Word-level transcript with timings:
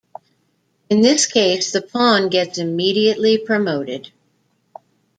In 0.89 1.01
this 1.01 1.27
case 1.27 1.71
the 1.73 1.79
pawn 1.83 2.29
gets 2.29 2.57
immediately 2.57 3.37
promoted. 3.37 4.11